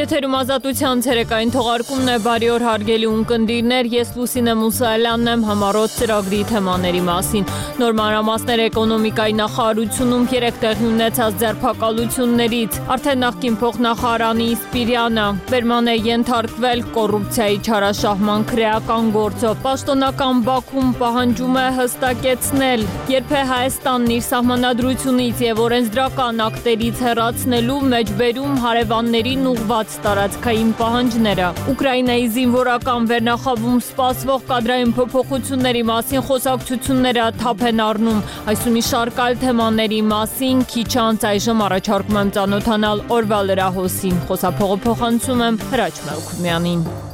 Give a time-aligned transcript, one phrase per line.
[0.00, 6.38] Եթերում ազատության ցերեկային թողարկումն է բարի օր հարգելի ունկնդիրներ, ես Լուսինե Մուսայելյանն եմ համառոտ ծրագրի
[6.50, 15.92] թեմաների մասին։ Նոր մանրամասներ էկոնոմիկայի նախարարությունում 3 տեղի ունեցած ձերբակալություններից։ Արդեն նախկին փոխնախարարանի Սպիրյանը վերման
[15.92, 22.88] է ենթարկվել կոռուպցիայի չարաշահման քրեական գործով։ Պաշտոնական Բաքուն պահանջում է հստակեցնել,
[23.20, 31.46] երբ է Հայաստանն իր սահմանադրությունից եւ օրենսդրական ակտերից հեռացնելու մեջբերում հարևաններին ուղղված ստացված տարածքային պահանջները։
[31.72, 38.22] Ուկրաինայի զինվորական վերնախավում սպասվող կադրային փոփոխությունների մասին խոսակցությունները թափ են առնում։
[38.54, 44.24] Այս ու մի շարք այլ թեմաների մասին քիչ անց այժմ առաջարկում եմ ծանոթանալ օրվա լրահոսին։
[44.30, 47.09] Խոսափողը փոխանցում եմ Հրաչ Մելքումյանին։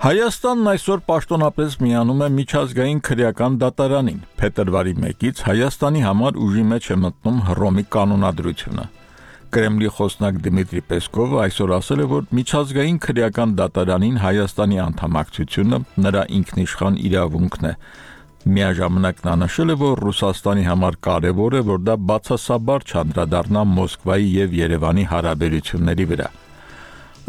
[0.00, 6.96] Հայաստանն այսօր պաշտոնապես միանում է միջազգային քրեական դատարանին։ Փետրվարի 1-ից Հայաստանի համար ուժի մեջ է
[7.02, 8.86] մտնում Հռոմի կանոնադրությունը։
[9.52, 17.00] Կրեմլի խոսնակ Դմիտրի Պեսկովը այսօր ասել է, որ միջազգային քրեական դատարանին Հայաստանի անդամակցությունը նրա ինքնիշխան
[17.12, 17.78] իրավունքն է։
[18.56, 24.62] Միաժամանակ նա նշել է, որ Ռուսաստանի համար կարևոր է, որ դա բացասաբար չանդրադառնա Մոսկվայի եւ
[24.64, 26.36] Երևանի հարաբերությունների վրա։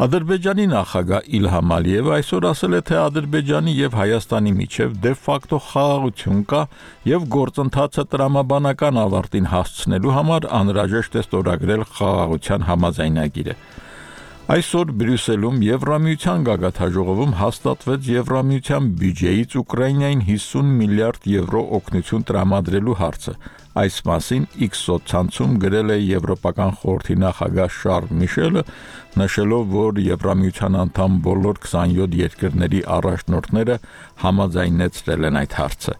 [0.02, 6.40] Ադրբեջանի նախագահ Իլհամ Ալիևը այսօր ասել է, թե Ադրբեջանի եւ Հայաստանի միջև դե ֆակտո խաղաղություն
[6.52, 6.62] կա
[7.10, 13.56] եւ գործընթացը տրամաբանական ավարտին հասցնելու համար անհրաժեշտ է ստորագրել խաղաղության համաձայնագիրը։
[14.52, 23.36] Այսօր Բրյուսելում Եվրամիության գագաթաժողովում հաստատվեց Եվրամիության բյուջեից Ուկրաինային 50 միլիարդ եվրո օգնություն տրամադրելու հարցը։
[23.72, 28.62] Այս մասին X սոցցանցում գրել է Եվրոպական խորհրդի նախագահ Շարլ Միշելը,
[29.22, 33.76] նշելով, որ Եվրամիության անդամ բոլոր 27 երկրների առաջնորդները
[34.26, 35.96] համաձայնեցրել են այդ հարցը։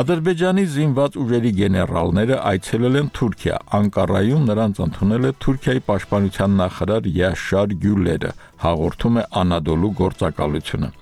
[0.00, 7.74] Ադրբեջանի զինված ուժերի գեներալները այցելել են Թուրքիա։ Անկարայում նրանց ընդունել է Թուրքիայի պաշտպանության նախարար Յաշար
[7.86, 8.30] Գյուլերը,
[8.66, 10.92] հաղորդում է Անադոլու գործակալությունը։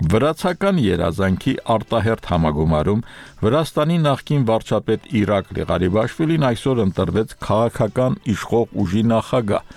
[0.00, 3.00] Վրացական երազանքի արտահերթ համագումարում
[3.44, 9.74] Վրաստանի նախկին վարչապետ Իրաք Լիղարիբաշվիլին այսօր ընտրվեց քաղաքական իշխող ուժի նախագահ։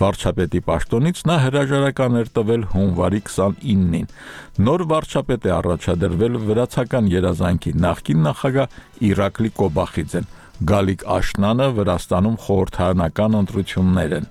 [0.00, 4.08] Վարչապետի պաշտոնից նա հրաժարական էր տվել հունվարի 29-ին։
[4.64, 8.80] Նոր վարչապետ է առաջադրվել վրացական երազանքի նախկին նախագահ
[9.12, 10.30] Իրակլի Կոբախիձեն։
[10.72, 14.28] Գալիկ Աշնանը Վրաստանում խորհրդարանական ընտրություններ են։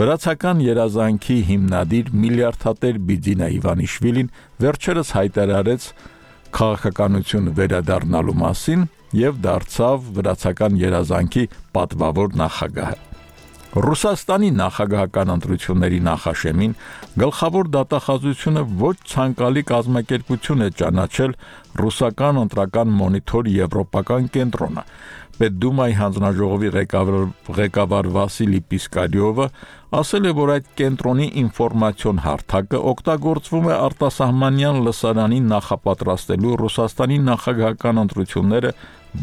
[0.00, 4.30] Վրացական երազանքի հիմնադիր միլիարդատեր Բիձինա Իվանիշվիլին
[4.64, 5.88] վերջերս հայտարարեց
[6.56, 8.88] քաղաքականություն վերադառնալու մասին
[9.20, 11.44] եւ դարձավ վրացական երազանքի
[11.76, 13.09] պատվավոր նախագահը։
[13.70, 16.72] Ռուսաստանի նախագահական ընտրությունների նախաշեմին
[17.22, 21.36] գլխավոր դատախազությունը ոչ ցանկալի կազմակերպություն է ճանաչել
[21.78, 24.84] ռուսական ընտրական մոնիթոր եվրոպական կենտրոնը։
[25.40, 27.22] Պետդումայի հանձնաժողովի ղեկավար
[27.60, 29.46] ղեկավար Վասիլի Պիսկարիովը
[30.00, 38.74] ասել է, որ այդ կենտրոնի ինֆորմացիոն հարթակը օգտագործվում է արտասահմանյան լսարանին նախապատրաստելու Ռուսաստանի նախագահական ընտրությունները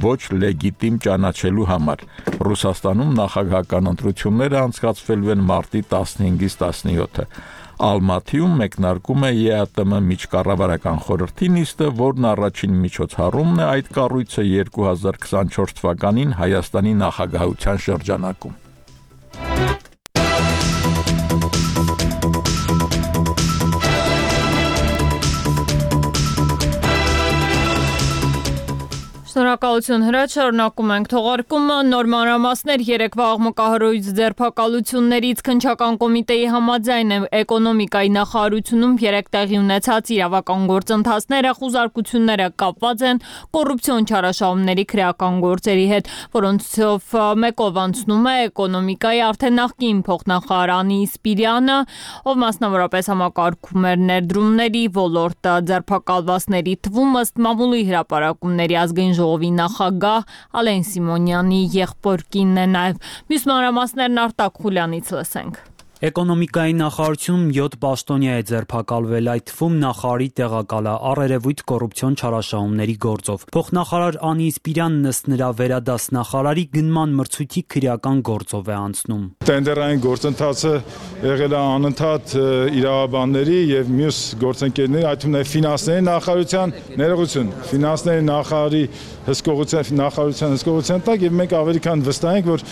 [0.03, 2.03] ոչ լեգիտիմ ճանաչելու համար։
[2.48, 7.25] Ռուսաստանում նախագահական ընտրությունները անցկացվելու են մարտի 15-ից 17-ը։
[7.88, 14.46] Ալմաթիում մեկնարկում է ԵԱՏՄ միջկառավարական խորհրդի նիստը, որն առաջին միջոցառումն է այդ կառույցը
[14.78, 18.58] 2024 թվականին Հայաստանի նախագահության շրջանակում։
[29.38, 38.09] Շնորհակալություն հրաչ շարունակում ենք թողարկումը նոր մանրամասներ երեկվա աղմկահարույց ձերբակալություններից քնչական կոմիտեի համաձայն է էկոնոմիկայի
[38.16, 43.22] նախարարությունում 3 տեղի ունեցած իրավական գործընթացները խուզարկությունները կապված են
[43.53, 47.16] կոռուպցիոն չարաշահումների քրեական գործերի հետ, որոնցով
[47.46, 51.78] մեկով անցնում է էկոնոմիկայի արդեն նախկին փոխնախարարանի Սպիրյանը,
[52.25, 59.26] ով մասնավորապես համակարգում էր ներդրումների ոլորտը ձերբակալվածների թվում ըստ մամուլի հրապարակումների ազգային ժողովի
[59.62, 63.01] նախագահ Ալեն Սիմոնյանի եղբոր կինն է նաև։
[63.31, 65.65] Մյուս մանրամասներն Արտակ Խուլյանից լսենք։
[65.97, 74.19] Էկոնոմիկայի նախարարությունում 7 պաշտոնյա է ձերբակալվել, այդ թվում նախարարի տեղակալը առերևույթ կոռուպցիոն չարաշահումների գործով։ Փոխնախարար
[74.29, 80.73] Անի Սպիրյանն ըստ նրա վերադաս նախարարի գնման մրցույթի քրեական գործով է անցնում։ Տենդերային գործընթացը
[81.25, 82.38] եղել է անընդհատ
[82.77, 88.83] իրավաբանների եւ մյուս գործընկերների, այդ թվում նաև ֆինանսների նախարարության ներողություն, ֆինանսների նախարարի
[89.27, 92.63] հսկողության նախարարության հսկողության տակ եւ մենք ավելի քան վստահ ենք, որ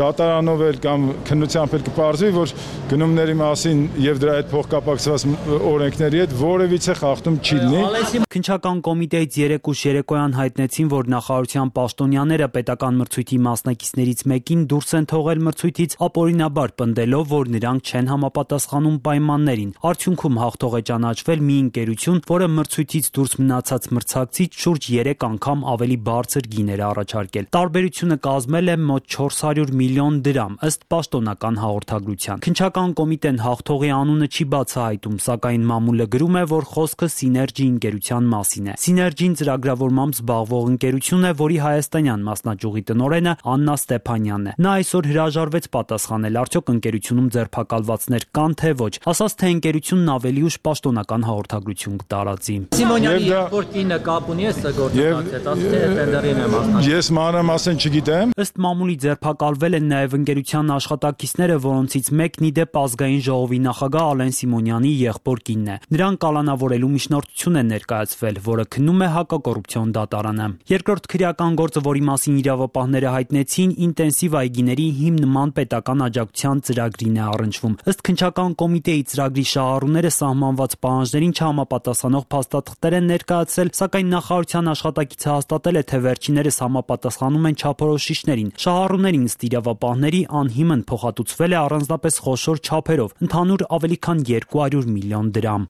[0.00, 2.54] դատարանով էլ կամ քննությամբ էլ կպարզվի, որ
[2.90, 5.24] գնումների մասին եւ դրա հետ փոխկապակցված
[5.70, 12.98] օրենքների հետ որևիցե խախտում չի լինի։ Քնչական կոմիտեից երեկուշ երեկոյան հայտնեցին, որ նախարարության պաշտոնյաները պետական
[13.00, 20.40] մրցույթի մասնակիցներից մեկին դուրս են թողել մրցույթից ապօրինաբար պնդելով, որ նրանք չեն համապատասխանում պայմաններին։ Արդյունքում
[20.40, 26.50] հաղթող է ճանաչվել մի ընկերություն, որը մրցույթից դուրս մնացած մրցակցից շուրջ 3 անգամ ավելի բարձր
[26.54, 33.88] գիներ առաջարկել։ Տարբերությունը կազմել է մոտ 400 միլիոն դրամ, ըստ պաշտոնական հաղորդագրության։ Քնչական կոմիտեն հաղթողի
[33.96, 40.18] անունը չի բացահայտում, սակայն մամուլը գրում է, որ խոսքը Synergy ընկերության մասին է։ Synergy-ն ծրագրավորմամբ
[40.18, 46.72] զբաղվող ընկերություն է, որի հայաստանյան մասնաճյուղի տնօրենը Աննա Ստեփանյանն է։ Նա այսօր հրաժարվեց պատասխանել, արդյոք
[46.76, 54.00] ընկերությունում ձերբակալվածներ կան թե ոչ, ասաց թե ընկերությունն ավելի ուշ պաշտոնական հաղորդագրություն կտարածի։ Սիմոնյանի երկորտինը
[54.04, 58.96] կապ ունի այս գործընթացի հետ, ասած թե տենդերին է մասնակցել։ Ես մանրամասն չգիտեմ։ Ըստ մամուլի
[59.00, 65.40] ձերբակալվել են նաև ընկերության աշխատակիցները, որոնցից մեկն ի դեպ ազգային ժողովի նախագահ Ալեն Սիմոնյանի եղբոր
[65.46, 71.82] կինն է։ Նրան կալանավորելու միջնորդություն է ներկայացվել, որը քննում է հակակոռուպցիոն դատարանը։ Երկրորդ քրեական գործը,
[71.86, 79.02] որի մասին իրավապահները հայտնեցին, ինտենսիվ այգիների հիմնման պետական աջակցության ծրագրին է առնչվում։ Ըստ քնչական կոմիտեի
[79.10, 86.60] ծրագրի շահառուները սահմանված պահանջներին չհամապատասխանող փաստաթղթեր են ներկայացրել, սակայն նախարարության աշխատակիցը հաստատել է, թե վերջիներս
[86.64, 94.22] համապատասխանում են չափորոշիչներին։ Շահառուներին ըստ իրավապահների անհիմն փոխհատուցվել է առանձնապես խոշոր չափերով, ընդհանուր ավելի քան
[94.30, 95.68] 200 միլիոն դրամ։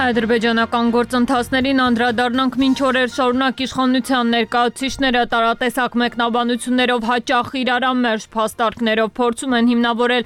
[0.00, 9.68] Ադրբեջանական գործընթացներին անդրադառնանք մինչ օրեր շարունակ իշխանության ներկայացուցիչները տարատեսակ մեկնաբանություններով հաճախ իրարամերժ փաստարկներով փորձում են
[9.72, 10.24] հիմնավորել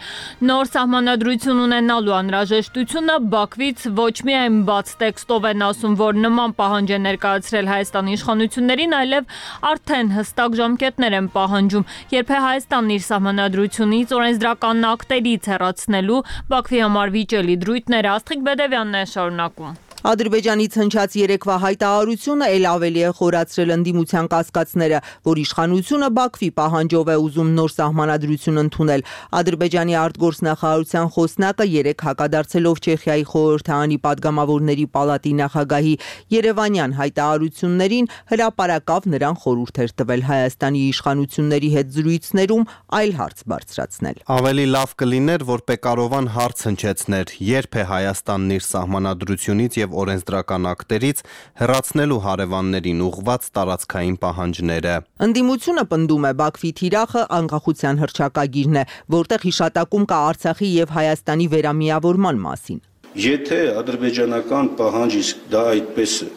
[0.50, 7.00] նոր սահմանադրություն ունենալու անհրաժեշտությունը Բաքվից ոչ միայն բաց տեքստով են ասում, որ նման պահանջ է
[7.09, 9.37] ներկայացրել Հայաստանի իշխանություններին, այլև
[9.75, 16.25] արդեն հստակ ժամկետներ են պահանջում, երբ է Հայաստանն իր սահմանադրությունից օրենսդրական ակտերից հեռացնելու
[16.55, 19.94] Բաքվի համար վիճելի դրույթները Աստղիկ Բեդևյանն է շարունակում։ one.
[20.05, 27.17] Ադրբեջանից հնչած երեկվա հայտարարությունը ել ավելի է խորացրել ընդդիմության կասկածները, որ իշխանությունը Բաքվի պահանջով է
[27.25, 29.05] ուզում նոր սահմանադրություն ընդունել։
[29.41, 35.95] Ադրբեջանի արտգործնախարարության խոսնակը երեք հակադարձելով Չեխիայի խորհրդարանի падգամավորների պալատի նախագահի
[36.37, 42.69] Երևանյան հայտարարություններին հրապարակավ նրան խորհուրդեր տվել Հայաստանի իշխանությունների հետ զրույցներում
[43.01, 49.81] այլ հարց բարձրացնել։ Ավելի լավ կլիներ, որ Պեկարովան հարց հնչեցներ, երբ է Հայաստանն իր սահմանադրությունից
[49.85, 51.23] եւ օրենսդրական ակտերից
[51.61, 54.94] հեռացնելու հարևաններին ուղված տարածքային պահանջները։
[55.29, 62.41] Ընդդիմությունը պնդում է Բաքվի թիրախը անկախության հրճակագիրն է, որտեղ հիշատակում կա Արցախի եւ Հայաստանի վերամիավորման
[62.44, 62.81] մասին։
[63.14, 66.31] Եթե ադրբեջանական պահանջ իսկ դա այդպես է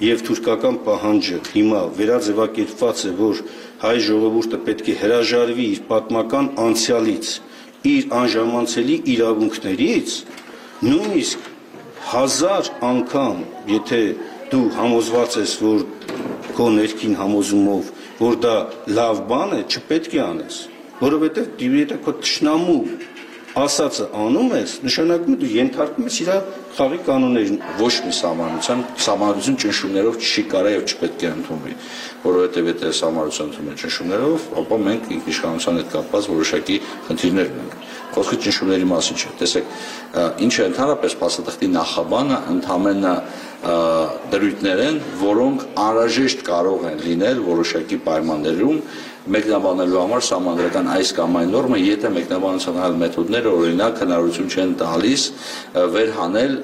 [0.00, 3.40] եւ թուրքական պահանջը հիմա վերաձևակերպված է, որ
[3.82, 7.32] հայ ժողովուրդը պետք է հրաժարվի իր պատմական անցյալից,
[7.92, 10.14] իր անժամանցելի իրավունքներից,
[10.86, 11.51] նույնիսկ
[12.10, 14.00] հազար անգամ, եթե
[14.52, 15.84] դու համոզված ես, որ
[16.56, 18.56] քո ներքին համոզումով, որ դա
[18.98, 20.58] լավ բան է, չպետք է անես,
[21.02, 22.80] որովհետև եթե քո ճշնամու
[23.62, 26.30] ասածը անում ես, նշանակում է դու ենթարկում ես իր
[26.76, 31.74] խաղի կանոններին։ Ոչ մի սահմանության սահմանություն ճնշումներով չի կարա եւ չպետք է ընդունվի,
[32.22, 36.78] որովհետեւ եթե սահմանություն ընդունում են ճնշումներով, ապա մենք ինքնիշխանության հետ կապված որոշակի
[37.10, 37.76] խնդիրներ ունենք
[38.12, 39.70] խոսքը ճնշումների մասին չէ։ Տեսեք,
[40.44, 43.14] ինչ է ընդհանրապես փաստաթղթի նախաբանը ընդհանրապես
[44.32, 48.80] դրույթներ են, որոնք անհրաժեշտ կարող են լինել որոշակի պայմաններում
[49.22, 55.26] մեկնաբանելու համար սահմանադրական այս կամ այն նորմը, եթե մեկնաբանության այլ մեթոդները օրինակ հնարավորություն չեն տալիս
[55.94, 56.56] վերհանել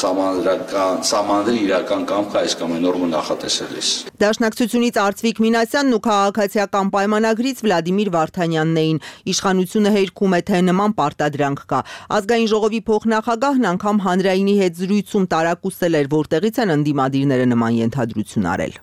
[0.00, 3.90] սահմանադրական սահմանադրի իրական կամքը այս կամ այն նորմը նախատեսելիս։
[4.24, 9.02] Դաշնակցությունից Արծվիկ Մինասյանն ու քաղաքացիական պայմանագրից Վլադիմիր Վարդանյանն էին։
[9.34, 11.80] Իշխանությունը հերքում է թե նման պարտադրանք կա։
[12.16, 18.80] Ազգային ժողովի փոխնախագահն անգամ հանրայինի հետ զրույցում տարակուսել էր, որտեղից են ընդդիմադիրները նման ենթադրություն արել։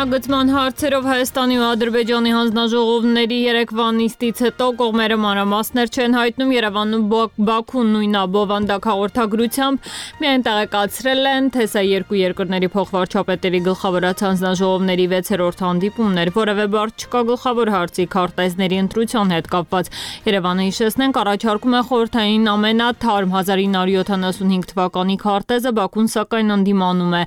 [0.00, 7.02] Սահմանագծման հարցերով Հայաստանի ու Ադրբեջանի հանձնաժողովների Երևանի նիստից հետո կողմերը մանրամասներ չեն հայտնում Երևանում
[7.50, 9.90] Բաքուն նույն աբովանդակ հաղորդագրությամբ
[10.24, 17.04] միայն տեղեկացրել են, թե սա երկու երկրների փոխվարչապետերի գլխավորած հանձնաժողովների 6-րդ հանդիպումն էր, որևէ բարձ
[17.04, 19.92] չկա գլխավոր հարցի քարտեզների ընտրության հետ կապված։
[20.30, 27.22] Երևանը հիշեցնենք առաջարկում է խորհրդային ամենաթարմ 1975 թվականի քարտեզը Բաքուն սակայն ընդդիմանում է։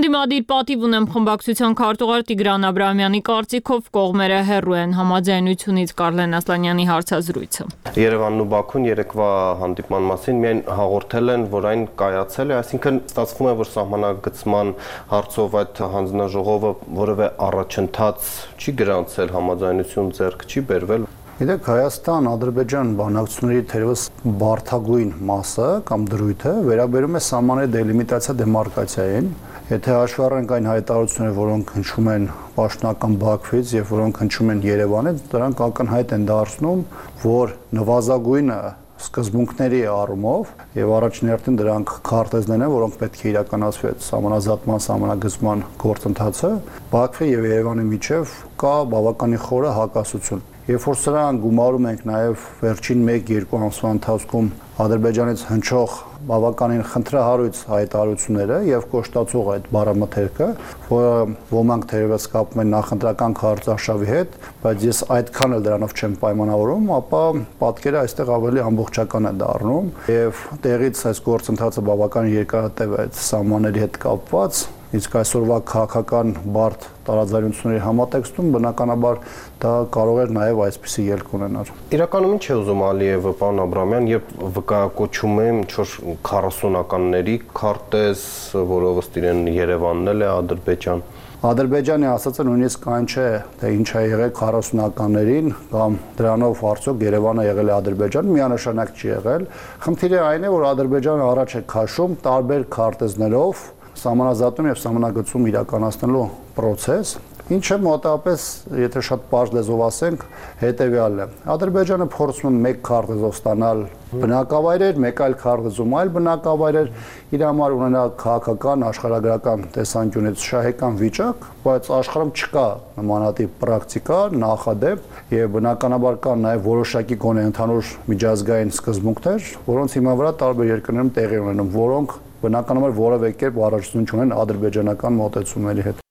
[0.00, 6.84] Ընդդիմադիր պատիվ ունեմ խմբակցության քարտուղար ղեկավար Տիգրան Աբրահամյանի կարծիքով կողմերը հերրու են համաձայնությունից Կարլեն Ասլանյանի
[6.88, 7.66] հարցազրույցը։
[8.00, 9.28] Երևանն ու Բաքուն երեկվա
[9.60, 14.72] հանդիպման մասին միայն հաղորդել են, որ այն կայացել է, այսինքն ստացվում է, որ սահմանագծման
[15.12, 16.72] հարցով այդ հանձնաժողովը
[17.04, 24.04] որևէ առաջընթաց չի գրանցել, համաձայնություն ձեռք չի բերվել։ Գիտեք, Հայաստան-Ադրբեջան բանակցությունների թերևս
[24.40, 29.28] բարթագույն մասը կամ դրույթը վերաբերում է սահմանների դելիմիտացիա դեմարկացիային։
[29.66, 35.24] Եթե հաշվի առնենք այն հայտարարությունները, որոնք հնչում են պաշտոնական Բաքվից եւ որոնք հնչում են Երևանից,
[35.32, 36.84] դրանք ակնհայտ են դարձնում,
[37.24, 38.60] որ նվազագույնը
[39.02, 46.52] սկզբունքների առումով եւ առաջին հերթին դրանք քարտեզներն են, որոնք պետք է իրականացվի համանազատման, համանագծման գործընթացը
[46.94, 53.02] Բաքվի եւ Երևանի միջև կա բավականին խորը հակասություն Երբ որ սրան գումարում ենք նաև վերջին
[53.06, 54.46] 1-2 ամսվա ընթացքում
[54.82, 55.92] Ադրբեջանից հնչող
[56.26, 60.48] բավականին խնդրահարույց հայտարարությունները եւ կոշտացող այդ բառամթերքը,
[60.90, 61.12] որը
[61.54, 64.34] ոմանք թերևս կապում են նախընտրական քարտաշավի հետ,
[64.66, 67.22] բայց ես այդքան էլ դրանով չեմ պայմանավորում, ապա
[67.62, 73.86] պատկերը այստեղ ավելի ամբողջական է դառնում եւ տեղից այս գործընթացը բավական երկարատև է այդ սահմանների
[73.86, 74.66] հետ կապված
[74.96, 79.20] իսկ այսօրվա քաղաքական բարդ տարաձայնությունների համատեքստում բնականաբար
[79.62, 84.32] դա կարող էր նաև այսպիսի ելք ունենալ։ Իրականում ինչ է ուզում Ալիևը, պարոն Աբրամյան, երբ
[84.56, 85.94] վկայակոչում է ինչ որ
[86.30, 88.24] 40-ականների քարտեզ,
[88.72, 91.06] որով ըստ իրեն Երևանն էլ է Ադրբեջան։
[91.46, 93.24] Ադրբեջանի ասածը նույնիսկ այն չէ,
[93.60, 99.44] թե ինչ է եղել 40-ականներին կամ դրանով արդյոք Երևանը եղել է Ադրբեջան, միանշանակ չի եղել։
[99.84, 103.64] Խնդիրը այն է, որ Ադրբեջանը առաջ է քաշում տարբեր քարտեզներով
[104.02, 106.26] սահմանազատում եւ սահմանագծում իրականացնելու
[106.56, 110.22] process, ինչը մոտավորապես, եթե շատ པարզ լեզվով ասենք,
[110.62, 113.82] հետեւյալն է։ Ադրբեջանը փորձում մեկ քարտեզով ստանալ
[114.16, 116.90] բնակավայրեր, մեկ այլ քարտեզում այլ բնակավայրեր,
[117.36, 122.66] իր համար ունենալ քաղաքական, աշխարհագրական տեսանկյունից շահեկան վիճակ, բայց աշխարհում չկա
[122.98, 130.32] նմանատիպ պրակտիկա, նախադեպ եւ բնականաբար կան նաեւ որոշակի գոնե ընդհանուր միջազգային սկզբունքներ, որոնց հիմա վրա
[130.42, 136.05] տարբեր երկրներում տեղի ունենում, որոնք բնականաբար որևէ կերպ առաջություն չունեն ադրբեջանական մոտեցումների հետ։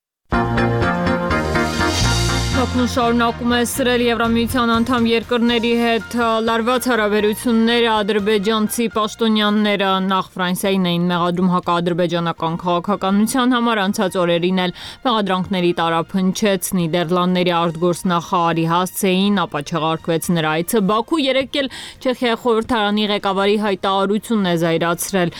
[2.66, 6.14] Բաքուն շարունակում է սրել Եվրամիության անդամ երկրների հետ
[6.46, 14.74] լարված հարաբերությունները ադրբեջանցի պաշտոնյաները նախ Ֆրանսիային էին մեղադրում հակաադրբեջանական քաղաքականության համար անցած օրերին էլ
[15.06, 23.62] մեղադրանքների տարափնչեց Նիդերլանդների արտգործնախարարի հասցեին, ապա չեղարկվեց նրա այցը Բաքու երեկ էլ Չեխիայի խորհրդարանի ղեկավարի
[23.66, 25.36] հայտարարությունն է զայրացրել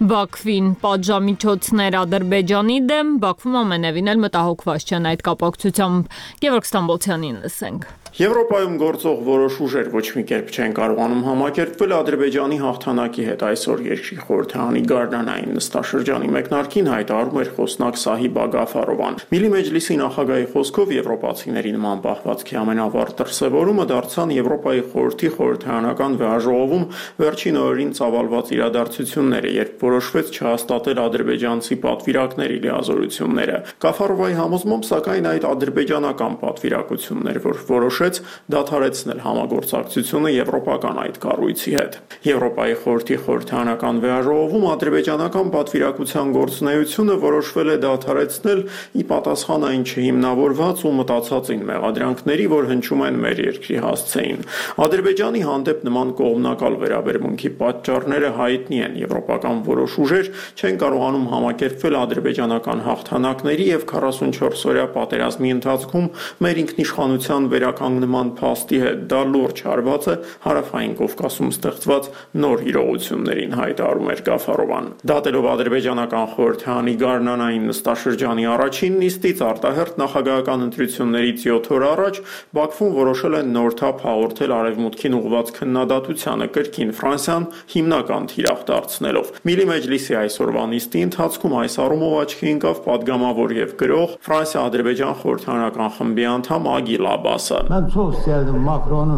[0.00, 7.86] Բաքվին պատժամիջոցներ Ադրբեջանի դեմ Բաքվում ամենևին էլ մտահոգված չեն այդ կապակցությամբ Գևորգ Ստամբոլցյանին լսենք։
[8.18, 14.16] Եվրոպայում գործող որոշ ուժեր ոչ մի կերպ չեն կարողանում համակերպվել Ադրբեջանի հաղթանակի հետ այսօր երկրի
[14.26, 22.02] խորհրդարանի Գարնանային նստաշրջանի մեկնարկին հայտարարում էր խոսնակ Սահիբ Ագաֆարովան։ Միլի մեջլիսի նախագահի խոսքով եվրոպացիների նման
[22.10, 26.84] պահվածքի ամենավառ դրսևորումը դարձան Եվրոպայի խորհրդի խորհրդարանական վեաժողովում
[27.20, 36.38] վերջին օրերին ծավալված իրադարձությունները, երբ որոշվեց չհաստատել ադրբեջանցի պատվիրակների լիազորությունները։ Գաֆարովայի համոզմամբ սակայն այդ ադրբեջանական
[36.40, 37.64] պատվիրակություններ, որ
[38.00, 38.18] որոշեց
[38.50, 47.76] դադարեցնել համագործակցությունը եվրոպական այդ կառույցի հետ։ Եվրոպայի խորհրդի խորհրդանական վեաժողովում ադրբեջանական պատվիրակության գործունեությունը որոշվել է
[47.84, 48.60] դադարեցնել
[49.00, 54.40] ի պատասխան այն չհիմնավորված ու մտածածին մեղադրանքների, որ հնչում են մեր երկրի հասցեին։
[54.80, 62.84] Ադրբեջանի հանդեպ նման կողմնակալ վերաբերմունքի պատճառները հայտնի են։ Եվրոպական որոշ ուժեր չեն կարողանում համակերպվել ադրբեջանական
[62.90, 66.08] հաղթանակների եւ 44-օրյա պատերազմի ընթացքում
[66.44, 67.50] մեր ինքնիշխանության
[67.90, 72.08] կանգնման փաստի հետ դա լուրջ հարված է հարավային Կովկասում ստեղծված
[72.42, 81.44] նոր իրողություններին հայտարարում էր Գաֆարովան։ Դատելով ադրբեջանական խորհրդանի Գառնանային նստաշրջանի առաջին նիստից արտահերտ նախագահական ընտրություններից
[81.50, 82.20] 7 օր առաջ
[82.60, 89.66] Բաքվում որոշել են նոր թափ հաղորդել արևմուտքին ուղված քննադատությանը կրկին Ֆրանսիան հիմնական թիրախ դարձնելով։ Միլի
[89.70, 96.70] մեջլիսի այսօրվա նիստի ընթացքում այս առումով աչքի ընկավ падգամավոր եւ գրող Ֆրանսիա-Ադրբեջան խորհրդանական խմբի անդամ
[96.70, 99.14] Ագիլ Աբասը։ Mən çox istərdim Makronu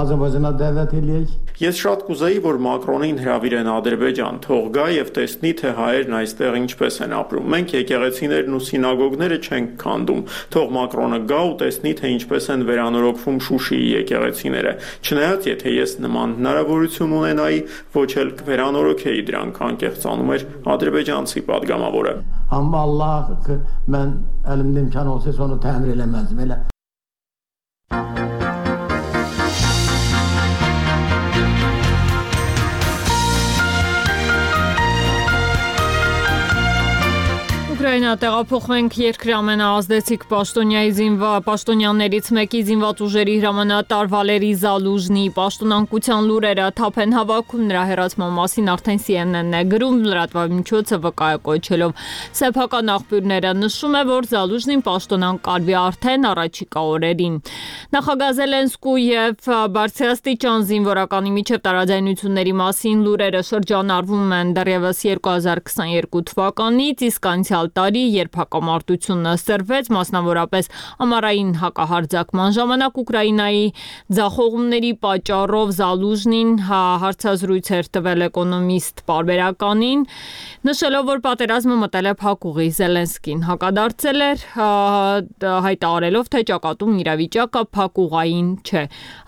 [0.00, 5.72] Ադրբեջանա dəvət eləyək։ Ես շատ կուզեի, որ Մակրոնին հրավիրեն Ադրբեջան, թող գա եւ տեսնի, թե
[5.76, 10.22] հայերն այստեղ ինչպես են ապրում։ Մենք եկեղեցիներն ու սինագոգները չենք քանդում։
[10.56, 14.74] Թող Մակրոնը գա ու տեսնի, թե ինչպես են վերանորոգվում Շուշիի եկեղեցիները։
[15.04, 17.62] Չնայած, եթե ես նման հնարավորություն ունենայի,
[18.00, 20.48] ոչ էլ կվերանորոգեի դրանք, անկեղծ անում էր
[20.78, 22.18] ադրբեջանցի падգամավորը։
[22.56, 23.54] Amma Allah
[23.90, 26.46] mən əlimdə imkan olsa onu təmir eləməzdim.
[26.46, 26.62] Elə
[38.10, 46.66] Ուկրաինա տեղափոխվենք երկրի ամենաազդեցիկ պաշտոնյայի զինվա պաշտոնյաներից մեկի զինված ուժերի հրամանատար Վալերի Զալուժնի պաշտոնանկության լուրերը
[46.80, 52.02] թափ են հավաքում նրա հերացման մասին արդեն CNN-ն է գրում լրատվամիջոցը վկայակոչելով
[52.40, 57.38] սեփական աղբյուրները նշում է որ Զալուժնին պաշտոնանկարվի արդեն առաջիկա օրերին
[57.90, 67.26] Նախագահ Զելենսկու եւ Բարսիաստիճան զինվորականի միջև տարաձայնությունների մասին լուրերը շրջանառվում են դեռևս 2022 թվականից իսկ
[67.30, 70.70] անցյալ տարի, երբ հակամարտությունը սրվեց, մասնավորապես
[71.04, 73.66] ամառային հակահարձակման ժամանակ Ուկրաինայի
[74.18, 80.06] ձախողումների պատճառով Զալուժնին հա, հարցազրույց էր տվել էկոնոմիստ Պարբերականին,
[80.70, 84.46] նշելով, որ պատերազմը մտել է փակուղի Զելենսկին հակադարձել էր
[85.68, 88.84] հայտարարելով, թե ճակատում իրավիճակը փակուղային չէ։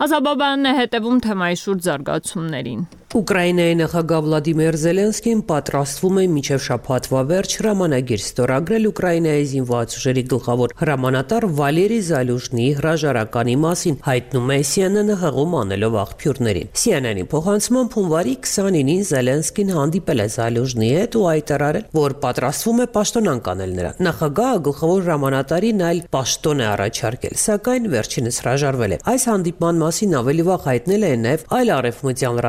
[0.08, 7.54] Ազաբաբանն է հետևում թեմայի շուրջ զարգացումներին։ Ուկրաինայի նախագահ Վլադիմիր Զելենսկին պատրաստվում է միջև շաբաթվա վերջ
[7.60, 15.56] հրամանագիր ստորագրել Ուկրաինայի զինված ուժերի գլխավոր հրամանատար Վալերի Զալյուժնի հրաժարականի մասին, հայտնում է CNN-ը հղում
[15.60, 22.80] անելով աղբյուրներին։ CNN-ի փոխանցմամբ հունվարի 29-ին Զելենսկին հանդիպել է Զալյուժնի հետ ու հայտարարել, որ պատրաստվում
[22.80, 29.00] է պաշտոնանկ անել նրան։ Նախագահը գլխավոր հրամանատարին այլ պաշտոն է առաջարկել, սակայն վերջինս հրաժարվել է։
[29.12, 32.42] Այս հանդիպման մասին ավելի վաղ հայտնել է նաև այլ արևմտյան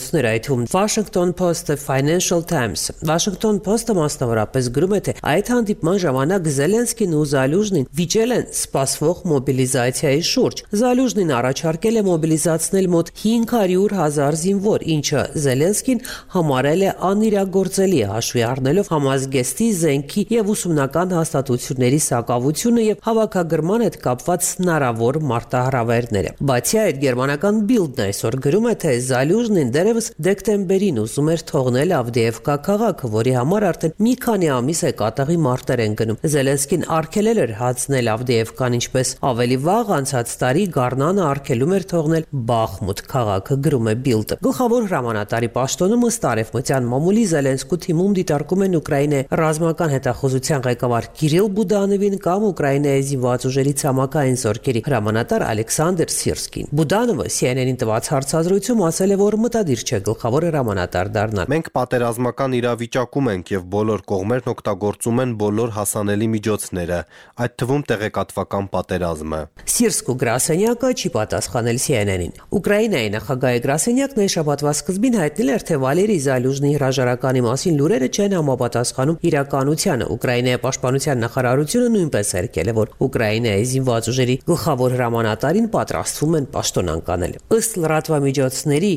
[0.00, 5.98] լրատվամիջոցներ, այդ թվում Washington Post-ը, Financial Times-ը։ Washington Post-ը մասնավորապես գրում է, թե այդ հանդիպման
[6.04, 13.96] ժամանակ Զելենսկին ու Զալյուժնին վիճել են սպասվող մոբիլիզացիայի շուրջ։ Զալյուժնին առաջարկել է մոբիլիզացնել մոտ 500
[14.00, 16.02] հազար զինվոր, ինչը Զելենսկին
[16.34, 24.50] համարել է անիրագործելի հաշվի առնելով համազգեստի զենքի եւ ուսումնական հաստատությունների սակավությունը եւ հավաքագրման հետ կապված
[24.60, 31.42] հնարավոր մարտահրավերները։ Բացի այդ, գերմանական Bild-ն այսօր գրում է, թե Զալյուժնին դերևս դեկտեմբերին ուզում էր
[31.50, 36.84] թողնել Ավդիևկա քաղաքը, որի համար արդեն մի քանի ամիս է կատաղի մարտեր են գնում։ Զելենսկին
[36.94, 43.58] արգելել էր հացնել Ավդիևկան, ինչպես ավելի վաղ անցած տարի Գառնանը արգելում էր թողնել Բախմուտ քաղաքը,
[43.66, 49.94] գրում է Bild-ը։ Գլխավոր հրամանատարի պաշտոնը ըստ արևմտյան մամուլի Զելենսկու թիմում դիտարկում են Ուկրաինայի ռազմական
[49.96, 57.80] հետախուզության ղեկավար Կիրիլ Բուդանովին կամ Ուկրաինայի զինված ուժերի ցամաքային զորքերի հրամանատար Ալեքսանդր Սիրսկին։ Բուդանովը CNN-ին
[57.80, 63.64] տված հարցազրույցում ասել է, որ մտադիր չէ գլխավոր հրամանատար դառնալ։ Մենք պատերազմական իրավիճակում ենք եւ
[63.74, 66.98] բոլոր կողմերն օգտագործում են բոլոր հասանելի միջոցները,
[67.44, 69.40] այդ թվում տեղեկատվական պատերազմը։
[69.74, 76.18] Սիրսկու գրասենյակը չի պատասխանել CNN-ին։ Ուկրաինայի նախագահի գրասենյակն այս շաբաթվա սկզբին հայտնել էր, թե Վալերի
[76.26, 83.64] Զալյուժնի հրաժարականի մասին լուրերը չեն համապատասխանում իրականությանը։ Ուկրաինայի պաշտպանության նախարարությունը նույնպես երկել է, որ Ուկրաինայի
[83.70, 88.92] զինված ուժերի գլխավոր հրամանատարին պատրաստվում են պաշտոնանկանել։ Ըստ լրատվամիջոցների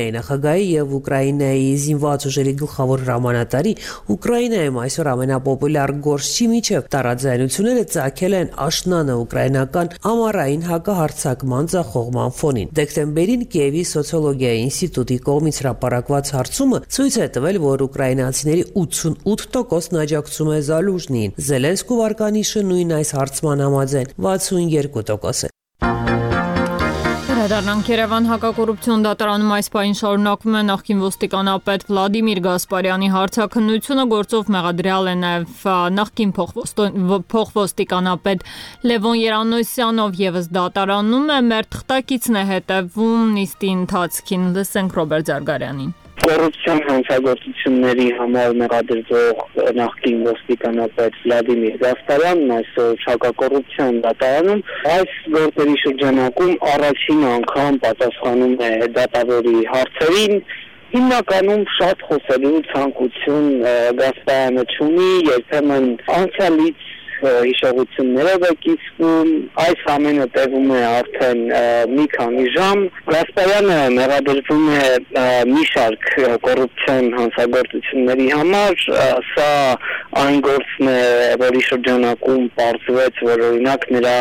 [0.00, 3.72] Ուկրաինայի նախագահի եւ Ուկրաինայի զինված ուժերի գլխավոր հրամանատարի
[4.14, 13.44] Ուկրաինայում այսօր ամենապոպուլյար գործչի միջև տարաձայնությունները ցակել են աշնանը ուկրաինական ամառային հակահարցակման ցախողման ֆոնին։ Դեկտեմբերին
[13.52, 21.38] Կիևի սոցիոլոգիայի ինստիտուտի կողմից հրապարակված հարցումը ցույց է տվել, որ ուկրաինացիների 88%-ն աջակցում է Զալուժնին։
[21.50, 25.59] Զելենսկու վարկանիշը նույն այս հարցման համաձայն 62% է։
[27.50, 35.10] Վերադառնանք Երևան հակակոռուպցիոն դատարանում այս պահին շարունակվում է նախկին ոստիկանապետ Վլադիմիր Գասպարյանի հարցաքննությունը գործով մեղադրյալ
[35.10, 35.64] է նաև
[35.96, 36.34] նախկին
[37.34, 38.44] փոխվոստիկանապետ
[38.86, 46.80] Լևոն Երանոսյանով եւս դատարանում է մեր թղթակիցն է հետևում նիստի ընթացքին լսենք Ռոբերտ Զարգարյանին կոռուպցիոն
[46.86, 49.38] հանցագործությունների համար մեղադրվող
[49.78, 54.60] նախկին ոստիկանապետ Վլադիմիր Գասպարյանն այսօր հակակոռուպցիոն դատարանում
[54.94, 60.36] այս գործերի շրջանակում առաջին անգամ պատասխանում է դատավորի հարցերին
[60.94, 63.50] հիմնականում շատ խոսելու ցանկություն
[64.02, 66.88] Գասպարյանը ունի երբեմն անցյալից
[67.22, 69.30] հիշողություններով է կիսվում
[69.64, 71.42] այս ամենը տևում է արդեն
[71.94, 76.08] մի քանի ժամ Գասպարյանը մեղադրվում է մի շարք
[76.46, 78.84] կոռուպցիոն հանցագործությունների համար
[79.30, 79.50] սա
[80.20, 81.00] այն գործն է
[81.44, 84.16] որի շրջանակում բարձվեց որ օրինակ նրա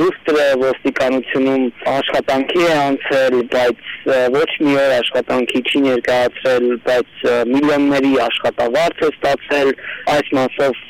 [0.00, 3.88] դուստրը ոստիկանությունում աշխատանքի է անցել բայց
[4.34, 9.72] ոչ մի օր աշխատանքի չի ներկայացրել բայց միլիոնների աշխատավարձ է ստացել
[10.14, 10.82] այս մասով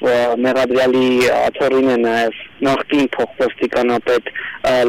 [0.46, 4.30] մեղադրյալի աթոռին է նաև նախկին փոխվոստիկանապետ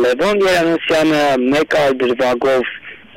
[0.03, 1.23] Լևոն Երանոսյանը
[1.55, 2.73] մեկ այլ դրվագով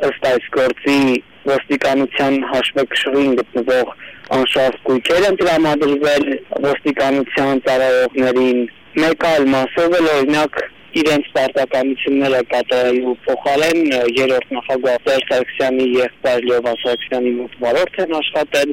[0.09, 1.01] ըստ այս գործի
[1.49, 3.93] ոստիկանության հաշվեկշռին գտնվող
[4.38, 6.27] անշարժ գույքեր են տրամադրվել
[6.69, 8.59] ոստիկանության ծառայողներին
[9.05, 10.61] մեկ այլ մասով էլ օրինակ
[10.99, 13.81] իրենց պարտականությունները կատարելու փոխարեն
[14.19, 18.73] երրորդ նախագահ Սերժ Սարգսյանի եղբայր Լևոն Սարգսյանի մոտ վարորդ են աշխատել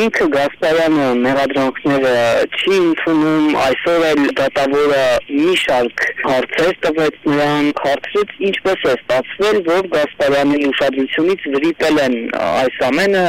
[0.00, 2.12] Ինքը Գասպարյանը մեղադրանքները
[2.58, 9.90] չի ընդունում, այսօր էլ դատավորը մի շարք հարցեր տվեց նրան, հարցրեց ինչպես է ստացվել, որ
[9.96, 13.26] Գասպարյանի ուշադրությունից վրիպել են այս ամենը,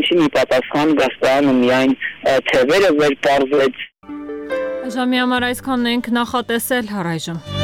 [0.00, 1.96] ինչի մի պատասխան Գասպարյանը միայն
[2.52, 3.88] թևերը վեր պարզեց
[4.92, 7.61] Ժամի համար այսքանն ենք նախատեսել առայժմ։